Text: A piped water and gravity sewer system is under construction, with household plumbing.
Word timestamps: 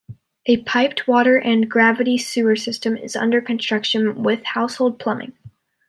A 0.47 0.57
piped 0.63 1.07
water 1.07 1.37
and 1.37 1.69
gravity 1.69 2.17
sewer 2.17 2.55
system 2.55 2.97
is 2.97 3.15
under 3.15 3.39
construction, 3.39 4.23
with 4.23 4.43
household 4.45 4.97
plumbing. 4.97 5.33